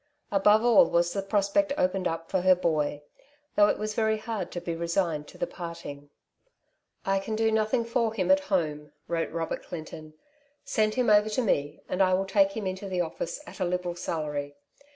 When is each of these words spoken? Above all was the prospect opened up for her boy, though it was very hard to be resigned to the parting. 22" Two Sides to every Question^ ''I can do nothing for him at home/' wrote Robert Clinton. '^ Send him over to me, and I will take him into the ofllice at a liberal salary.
Above 0.31 0.65
all 0.65 0.89
was 0.89 1.13
the 1.13 1.21
prospect 1.21 1.71
opened 1.77 2.07
up 2.07 2.27
for 2.27 2.41
her 2.41 2.55
boy, 2.55 3.03
though 3.55 3.67
it 3.67 3.77
was 3.77 3.93
very 3.93 4.17
hard 4.17 4.49
to 4.51 4.59
be 4.59 4.73
resigned 4.75 5.27
to 5.27 5.37
the 5.37 5.45
parting. 5.45 6.07
22" 6.07 6.07
Two 6.07 6.07
Sides 6.07 6.25
to 6.25 7.05
every 7.05 7.19
Question^ 7.19 7.21
''I 7.21 7.25
can 7.25 7.35
do 7.35 7.51
nothing 7.51 7.85
for 7.85 8.13
him 8.15 8.31
at 8.31 8.39
home/' 8.41 8.91
wrote 9.07 9.31
Robert 9.31 9.61
Clinton. 9.63 10.13
'^ 10.17 10.21
Send 10.65 10.95
him 10.95 11.07
over 11.11 11.29
to 11.29 11.43
me, 11.43 11.81
and 11.87 12.01
I 12.01 12.15
will 12.15 12.25
take 12.25 12.57
him 12.57 12.65
into 12.65 12.89
the 12.89 12.97
ofllice 13.01 13.41
at 13.45 13.59
a 13.59 13.63
liberal 13.63 13.93
salary. 13.93 14.55